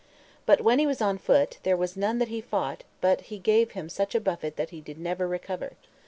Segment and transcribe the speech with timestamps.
[0.47, 3.73] But when he was on foot, there was none that he fought but he gave
[3.73, 5.73] him such a buffet that he did never recover.